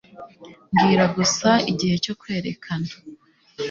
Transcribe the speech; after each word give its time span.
Mbwira 0.73 1.05
gusa 1.15 1.49
igihe 1.71 1.95
cyo 2.03 2.13
kwerekana 2.19 2.91